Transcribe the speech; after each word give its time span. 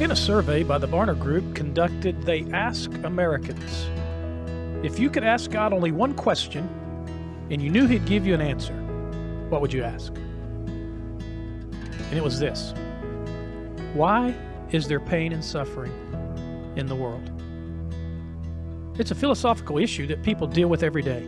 In 0.00 0.10
a 0.10 0.16
survey 0.16 0.64
by 0.64 0.78
the 0.78 0.88
Barna 0.88 1.16
Group 1.16 1.54
conducted, 1.54 2.20
they 2.24 2.44
asked 2.52 2.92
Americans 3.04 3.86
if 4.84 4.98
you 4.98 5.08
could 5.08 5.22
ask 5.22 5.52
God 5.52 5.72
only 5.72 5.92
one 5.92 6.14
question 6.14 6.68
and 7.48 7.62
you 7.62 7.70
knew 7.70 7.86
He'd 7.86 8.04
give 8.04 8.26
you 8.26 8.34
an 8.34 8.40
answer, 8.40 8.74
what 9.48 9.60
would 9.62 9.72
you 9.72 9.84
ask? 9.84 10.12
And 10.66 12.12
it 12.12 12.24
was 12.24 12.40
this 12.40 12.74
Why 13.94 14.34
is 14.72 14.88
there 14.88 14.98
pain 14.98 15.32
and 15.32 15.44
suffering 15.44 15.92
in 16.74 16.86
the 16.86 16.96
world? 16.96 17.30
It's 18.98 19.12
a 19.12 19.14
philosophical 19.14 19.78
issue 19.78 20.08
that 20.08 20.24
people 20.24 20.48
deal 20.48 20.68
with 20.68 20.82
every 20.82 21.02
day. 21.02 21.24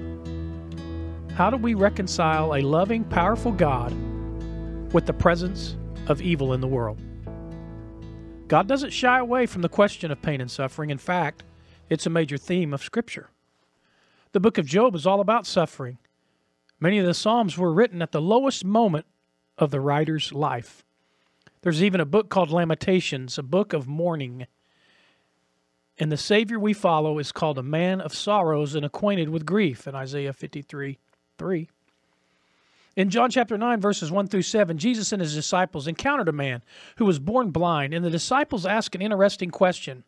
How 1.35 1.51
do 1.51 1.57
we 1.57 1.75
reconcile 1.75 2.57
a 2.57 2.63
loving, 2.63 3.05
powerful 3.05 3.53
God 3.53 3.93
with 4.93 5.07
the 5.07 5.13
presence 5.13 5.77
of 6.09 6.21
evil 6.21 6.53
in 6.53 6.61
the 6.61 6.67
world? 6.69 7.01
God 8.49 8.69
doesn't 8.69 8.91
shy 8.91 9.19
away 9.19 9.47
from 9.47 9.63
the 9.63 9.69
question 9.69 10.11
of 10.11 10.23
pain 10.23 10.41
and 10.41 10.51
suffering. 10.51 10.91
In 10.91 10.99
fact, 10.99 11.43
it's 11.91 12.07
a 12.07 12.11
major 12.11 12.39
theme 12.39 12.73
of 12.73 12.83
Scripture. 12.83 13.31
The 14.33 14.41
book 14.41 14.57
of 14.59 14.67
Job 14.67 14.95
is 14.95 15.07
all 15.07 15.21
about 15.21 15.47
suffering. 15.47 15.99
Many 16.79 16.99
of 16.99 17.07
the 17.07 17.15
Psalms 17.15 17.59
were 17.59 17.73
written 17.73 18.03
at 18.03 18.13
the 18.13 18.21
lowest 18.21 18.65
moment 18.65 19.07
of 19.59 19.71
the 19.71 19.81
writer's 19.81 20.33
life. 20.33 20.85
There's 21.63 21.83
even 21.83 22.01
a 22.01 22.07
book 22.07 22.29
called 22.29 22.51
Lamentations, 22.51 23.39
a 23.39 23.43
book 23.43 23.73
of 23.73 23.89
mourning. 23.89 24.47
And 25.99 26.13
the 26.13 26.17
Savior 26.17 26.61
we 26.61 26.73
follow 26.73 27.19
is 27.19 27.33
called 27.33 27.59
a 27.59 27.63
man 27.63 28.01
of 28.01 28.15
sorrows 28.15 28.75
and 28.75 28.85
acquainted 28.85 29.31
with 29.31 29.47
grief 29.47 29.89
in 29.89 29.95
Isaiah 29.95 30.33
53 30.33 30.99
3. 31.39 31.69
In 32.97 33.11
John 33.11 33.31
chapter 33.31 33.59
9, 33.59 33.79
verses 33.79 34.11
1 34.11 34.29
through 34.29 34.43
7, 34.43 34.79
Jesus 34.79 35.13
and 35.13 35.21
his 35.21 35.35
disciples 35.35 35.87
encountered 35.87 36.31
a 36.31 36.33
man 36.33 36.63
who 36.97 37.05
was 37.05 37.19
born 37.19 37.51
blind, 37.51 37.93
and 37.93 38.03
the 38.03 38.11
disciples 38.11 38.65
asked 38.65 38.95
an 38.95 39.03
interesting 39.03 39.51
question 39.51 40.03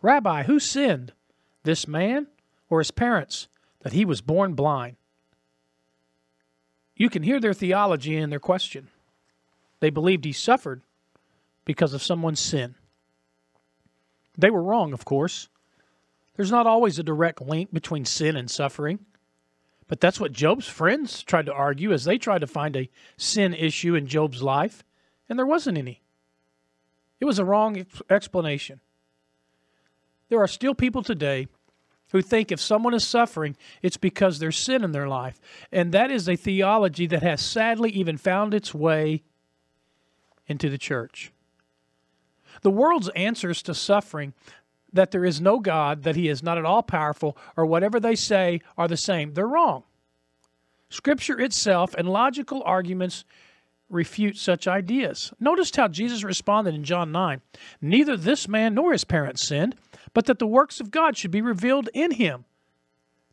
Rabbi, 0.00 0.44
who 0.44 0.60
sinned, 0.60 1.12
this 1.64 1.88
man 1.88 2.28
or 2.70 2.78
his 2.78 2.92
parents, 2.92 3.48
that 3.80 3.92
he 3.92 4.04
was 4.04 4.20
born 4.20 4.54
blind? 4.54 4.96
You 6.96 7.10
can 7.10 7.24
hear 7.24 7.40
their 7.40 7.54
theology 7.54 8.16
in 8.16 8.30
their 8.30 8.38
question. 8.38 8.88
They 9.80 9.90
believed 9.90 10.24
he 10.24 10.32
suffered 10.32 10.82
because 11.64 11.92
of 11.92 12.02
someone's 12.02 12.38
sin. 12.38 12.76
They 14.38 14.50
were 14.50 14.62
wrong, 14.62 14.92
of 14.92 15.04
course. 15.04 15.48
There's 16.36 16.52
not 16.52 16.68
always 16.68 16.98
a 16.98 17.02
direct 17.02 17.42
link 17.42 17.72
between 17.72 18.04
sin 18.04 18.36
and 18.36 18.48
suffering. 18.48 19.00
But 19.92 20.00
that's 20.00 20.18
what 20.18 20.32
Job's 20.32 20.66
friends 20.66 21.22
tried 21.22 21.44
to 21.44 21.52
argue 21.52 21.92
as 21.92 22.04
they 22.04 22.16
tried 22.16 22.38
to 22.38 22.46
find 22.46 22.74
a 22.76 22.88
sin 23.18 23.52
issue 23.52 23.94
in 23.94 24.06
Job's 24.06 24.42
life, 24.42 24.82
and 25.28 25.38
there 25.38 25.44
wasn't 25.44 25.76
any. 25.76 26.00
It 27.20 27.26
was 27.26 27.38
a 27.38 27.44
wrong 27.44 27.76
ex- 27.76 28.00
explanation. 28.08 28.80
There 30.30 30.40
are 30.40 30.48
still 30.48 30.74
people 30.74 31.02
today 31.02 31.46
who 32.12 32.22
think 32.22 32.50
if 32.50 32.58
someone 32.58 32.94
is 32.94 33.06
suffering, 33.06 33.54
it's 33.82 33.98
because 33.98 34.38
there's 34.38 34.56
sin 34.56 34.82
in 34.82 34.92
their 34.92 35.08
life. 35.08 35.38
And 35.70 35.92
that 35.92 36.10
is 36.10 36.26
a 36.26 36.36
theology 36.36 37.06
that 37.08 37.22
has 37.22 37.42
sadly 37.42 37.90
even 37.90 38.16
found 38.16 38.54
its 38.54 38.72
way 38.72 39.22
into 40.46 40.70
the 40.70 40.78
church. 40.78 41.32
The 42.62 42.70
world's 42.70 43.10
answers 43.10 43.62
to 43.64 43.74
suffering 43.74 44.32
that 44.92 45.10
there 45.10 45.24
is 45.24 45.40
no 45.40 45.58
God, 45.58 46.02
that 46.02 46.16
he 46.16 46.28
is 46.28 46.42
not 46.42 46.58
at 46.58 46.64
all 46.64 46.82
powerful, 46.82 47.36
or 47.56 47.66
whatever 47.66 47.98
they 47.98 48.14
say 48.14 48.60
are 48.76 48.88
the 48.88 48.96
same. 48.96 49.34
They're 49.34 49.46
wrong. 49.46 49.84
Scripture 50.90 51.40
itself 51.40 51.94
and 51.94 52.08
logical 52.08 52.62
arguments 52.64 53.24
refute 53.88 54.36
such 54.36 54.66
ideas. 54.66 55.32
Notice 55.38 55.74
how 55.74 55.88
Jesus 55.88 56.24
responded 56.24 56.74
in 56.74 56.84
John 56.84 57.12
9 57.12 57.40
Neither 57.80 58.16
this 58.16 58.48
man 58.48 58.74
nor 58.74 58.92
his 58.92 59.04
parents 59.04 59.46
sinned, 59.46 59.76
but 60.14 60.26
that 60.26 60.38
the 60.38 60.46
works 60.46 60.80
of 60.80 60.90
God 60.90 61.16
should 61.16 61.30
be 61.30 61.42
revealed 61.42 61.88
in 61.94 62.12
him. 62.12 62.44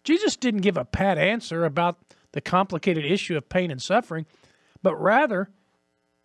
Jesus 0.04 0.36
didn't 0.36 0.62
give 0.62 0.78
a 0.78 0.86
pat 0.86 1.18
answer 1.18 1.66
about 1.66 1.98
the 2.32 2.42
complicated 2.42 3.06
issue 3.06 3.36
of 3.36 3.50
pain 3.50 3.72
and 3.72 3.82
suffering, 3.82 4.26
but 4.82 4.96
rather 4.96 5.50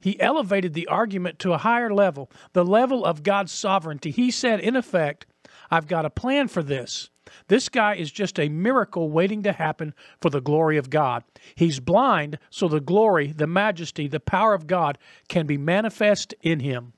he 0.05 0.21
elevated 0.21 0.75
the 0.75 0.87
argument 0.89 1.39
to 1.39 1.55
a 1.55 1.59
higher 1.59 1.91
level, 1.91 2.31
the 2.53 2.63
level 2.63 3.07
of 3.07 3.23
God's 3.23 3.53
sovereignty. 3.53 4.11
He 4.11 4.31
said, 4.31 4.61
in 4.61 4.77
effect, 4.77 5.25
I've 5.71 5.87
got 5.87 6.05
a 6.05 6.11
plan 6.11 6.49
for 6.49 6.63
this. 6.63 7.09
This 7.49 7.71
guy 7.71 7.95
is 7.95 8.13
just 8.13 8.39
a 8.39 8.51
miracle 8.51 9.11
waiting 9.11 9.43
to 9.45 9.53
happen 9.53 9.95
for 10.21 10.29
the 10.29 10.43
glory 10.43 10.77
of 10.77 10.91
God. 10.91 11.25
He's 11.55 11.81
blind, 11.81 12.39
so 12.51 12.69
the 12.69 12.83
glory, 12.83 13.33
the 13.33 13.47
majesty, 13.47 14.07
the 14.07 14.21
power 14.21 14.53
of 14.53 14.67
God 14.67 14.99
can 15.31 15.47
be 15.47 15.57
manifest 15.57 16.35
in 16.43 16.61
him. 16.61 16.93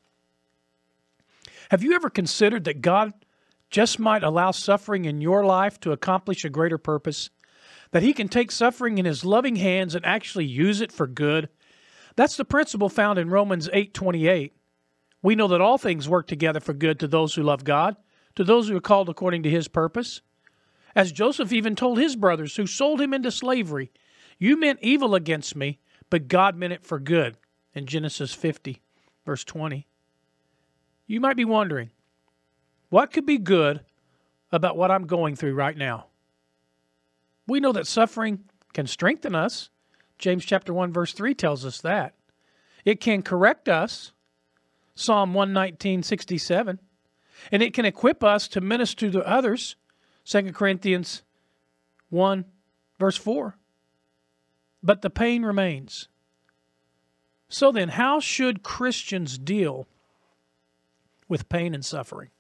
Have 1.71 1.85
you 1.85 1.95
ever 1.95 2.11
considered 2.11 2.65
that 2.65 2.81
God 2.81 3.13
just 3.71 4.01
might 4.01 4.25
allow 4.25 4.51
suffering 4.51 5.05
in 5.05 5.21
your 5.21 5.45
life 5.45 5.79
to 5.79 5.93
accomplish 5.93 6.45
a 6.45 6.51
greater 6.51 6.77
purpose? 6.77 7.31
That 7.93 8.03
He 8.03 8.13
can 8.13 8.27
take 8.27 8.51
suffering 8.51 8.99
in 8.99 9.05
His 9.05 9.25
loving 9.25 9.55
hands 9.55 9.95
and 9.95 10.05
actually 10.05 10.47
use 10.47 10.81
it 10.81 10.91
for 10.91 11.07
good? 11.07 11.49
That's 12.17 12.37
the 12.37 12.45
principle 12.45 12.89
found 12.89 13.19
in 13.19 13.31
Romans 13.31 13.69
8:28. 13.73 14.53
We 15.23 15.35
know 15.35 15.49
that 15.49 15.61
all 15.61 15.79
things 15.79 16.09
work 16.09 16.27
together 16.27 16.61
for 16.61 16.73
good 16.73 16.99
to 17.01 17.09
those 17.09 17.35
who 17.35 17.43
love 17.43 17.65
God, 17.65 17.97
to 18.35 18.45
those 18.45 18.69
who 18.69 18.77
are 18.77 18.81
called 18.81 19.09
according 19.09 19.43
to 19.45 19.51
his 19.51 19.69
purpose. 19.69 20.23
As 20.95 21.13
Joseph 21.13 21.53
even 21.53 21.77
told 21.77 21.99
his 21.99 22.17
brothers 22.17 22.57
who 22.57 22.67
sold 22.67 23.01
him 23.01 23.13
into 23.13 23.31
slavery, 23.31 23.93
you 24.39 24.59
meant 24.59 24.79
evil 24.83 25.15
against 25.15 25.55
me, 25.55 25.79
but 26.11 26.29
God 26.29 26.57
meant 26.57 26.73
it 26.73 26.85
for 26.85 26.99
good 26.99 27.37
in 27.75 27.87
Genesis 27.87 28.33
50 28.33 28.83
verse 29.27 29.45
20. 29.45 29.87
You 31.07 31.21
might 31.21 31.37
be 31.37 31.45
wondering, 31.45 31.91
what 32.89 33.13
could 33.13 33.27
be 33.27 33.39
good 33.39 33.81
about 34.53 34.77
what 34.77 34.91
I'm 34.91 35.07
going 35.07 35.37
through 35.37 35.55
right 35.55 35.77
now? 35.77 36.07
We 37.47 37.61
know 37.61 37.73
that 37.73 37.87
suffering 37.87 38.45
can 38.73 38.87
strengthen 38.87 39.35
us. 39.35 39.69
James 40.19 40.45
chapter 40.45 40.73
1 40.73 40.93
verse 40.93 41.13
3 41.13 41.35
tells 41.35 41.65
us 41.65 41.81
that. 41.81 42.15
It 42.85 43.01
can 43.01 43.23
correct 43.23 43.69
us. 43.69 44.13
Psalm 44.95 45.35
119:67. 45.35 46.79
And 47.53 47.63
it 47.63 47.75
can 47.75 47.85
equip 47.85 48.25
us 48.25 48.49
to 48.49 48.61
minister 48.61 49.11
to 49.11 49.27
others. 49.27 49.77
2 50.25 50.53
Corinthians 50.53 51.23
1 52.11 52.45
verse 52.99 53.17
4. 53.17 53.57
But 54.83 55.03
the 55.03 55.11
pain 55.11 55.43
remains. 55.43 56.09
So 57.49 57.71
then, 57.71 57.91
how 57.91 58.21
should 58.21 58.63
Christians 58.63 59.39
deal 59.39 59.87
with 61.29 61.49
pain 61.49 61.75
and 61.75 61.85
suffering? 61.85 62.31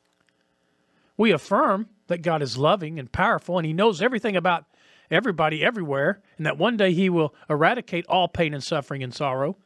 We 1.17 1.31
affirm 1.31 1.89
that 2.09 2.23
God 2.23 2.43
is 2.43 2.59
loving 2.59 2.99
and 2.99 3.11
powerful 3.11 3.59
and 3.59 3.67
he 3.67 3.73
knows 3.73 4.03
everything 4.03 4.37
about 4.37 4.65
everybody 5.11 5.65
everywhere, 5.65 6.23
and 6.37 6.47
that 6.47 6.59
one 6.59 6.77
day 6.77 6.93
he 6.93 7.09
will 7.09 7.35
eradicate 7.49 8.07
all 8.09 8.29
pain 8.29 8.55
and 8.55 8.63
suffering 8.63 9.03
and 9.03 9.15
sorrow. 9.15 9.57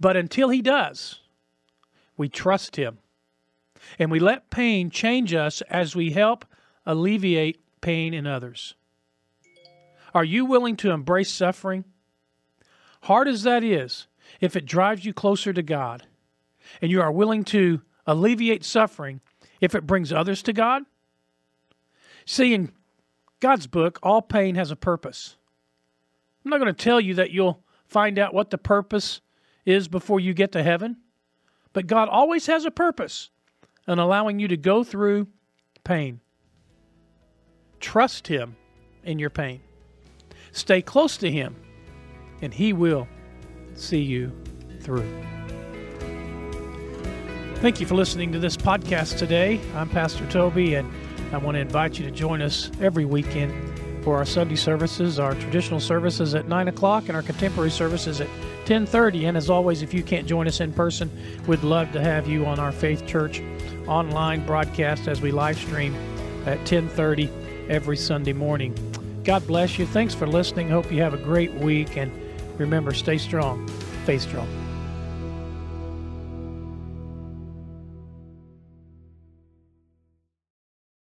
But 0.00 0.16
until 0.16 0.48
he 0.48 0.62
does, 0.62 1.20
we 2.16 2.28
trust 2.28 2.76
him. 2.76 2.98
And 3.98 4.10
we 4.10 4.18
let 4.18 4.50
pain 4.50 4.90
change 4.90 5.32
us 5.34 5.62
as 5.62 5.94
we 5.94 6.10
help 6.10 6.44
alleviate 6.84 7.60
pain 7.80 8.14
in 8.14 8.26
others. 8.26 8.74
Are 10.14 10.24
you 10.24 10.44
willing 10.44 10.76
to 10.76 10.90
embrace 10.90 11.30
suffering? 11.30 11.84
Hard 13.02 13.28
as 13.28 13.42
that 13.42 13.62
is, 13.62 14.06
if 14.40 14.56
it 14.56 14.66
drives 14.66 15.04
you 15.04 15.12
closer 15.12 15.52
to 15.52 15.62
God, 15.62 16.06
and 16.80 16.90
you 16.90 17.00
are 17.00 17.12
willing 17.12 17.44
to 17.44 17.82
alleviate 18.06 18.64
suffering 18.64 19.20
if 19.60 19.74
it 19.74 19.86
brings 19.86 20.12
others 20.12 20.42
to 20.44 20.52
God? 20.52 20.82
See, 22.24 22.54
in 22.54 22.72
God's 23.40 23.66
book, 23.66 23.98
all 24.02 24.22
pain 24.22 24.54
has 24.54 24.70
a 24.70 24.76
purpose. 24.76 25.36
I'm 26.44 26.50
not 26.50 26.60
going 26.60 26.74
to 26.74 26.84
tell 26.84 27.00
you 27.00 27.14
that 27.14 27.30
you'll 27.30 27.62
find 27.86 28.18
out 28.18 28.34
what 28.34 28.50
the 28.50 28.58
purpose 28.58 29.20
is 29.64 29.88
before 29.88 30.20
you 30.20 30.32
get 30.32 30.52
to 30.52 30.62
heaven, 30.62 30.96
but 31.72 31.86
God 31.86 32.08
always 32.08 32.46
has 32.46 32.64
a 32.64 32.70
purpose 32.70 33.30
in 33.86 33.98
allowing 33.98 34.38
you 34.38 34.48
to 34.48 34.56
go 34.56 34.82
through 34.82 35.26
pain. 35.84 36.20
Trust 37.80 38.26
Him 38.26 38.56
in 39.04 39.18
your 39.18 39.30
pain. 39.30 39.60
Stay 40.52 40.80
close 40.80 41.16
to 41.18 41.30
Him, 41.30 41.56
and 42.40 42.54
He 42.54 42.72
will 42.72 43.06
see 43.74 44.00
you 44.00 44.32
through. 44.80 45.06
Thank 47.56 47.80
you 47.80 47.86
for 47.86 47.94
listening 47.94 48.32
to 48.32 48.38
this 48.38 48.56
podcast 48.56 49.18
today. 49.18 49.60
I'm 49.74 49.88
Pastor 49.88 50.26
Toby, 50.30 50.74
and 50.74 50.90
I 51.32 51.38
want 51.38 51.56
to 51.56 51.60
invite 51.60 51.98
you 51.98 52.04
to 52.04 52.10
join 52.10 52.40
us 52.42 52.70
every 52.80 53.04
weekend 53.04 53.52
for 54.04 54.16
our 54.16 54.24
Sunday 54.24 54.54
services, 54.54 55.18
our 55.18 55.34
traditional 55.34 55.80
services 55.80 56.34
at 56.34 56.46
9 56.46 56.68
o'clock, 56.68 57.08
and 57.08 57.16
our 57.16 57.22
contemporary 57.22 57.70
services 57.70 58.20
at 58.20 58.28
10.30. 58.64 59.28
And 59.28 59.36
as 59.36 59.50
always, 59.50 59.82
if 59.82 59.92
you 59.92 60.02
can't 60.02 60.26
join 60.26 60.46
us 60.46 60.60
in 60.60 60.72
person, 60.72 61.10
we'd 61.46 61.64
love 61.64 61.90
to 61.92 62.00
have 62.00 62.28
you 62.28 62.46
on 62.46 62.60
our 62.60 62.72
Faith 62.72 63.06
Church 63.06 63.42
online 63.88 64.46
broadcast 64.46 65.08
as 65.08 65.20
we 65.20 65.32
live 65.32 65.58
stream 65.58 65.94
at 66.46 66.58
10.30 66.60 67.68
every 67.68 67.96
Sunday 67.96 68.32
morning. 68.32 68.74
God 69.24 69.44
bless 69.46 69.78
you. 69.78 69.86
Thanks 69.86 70.14
for 70.14 70.28
listening. 70.28 70.68
Hope 70.68 70.92
you 70.92 71.02
have 71.02 71.14
a 71.14 71.18
great 71.18 71.52
week. 71.54 71.96
And 71.96 72.12
remember, 72.58 72.94
stay 72.94 73.18
strong, 73.18 73.66
faith 74.04 74.22
strong. 74.22 74.65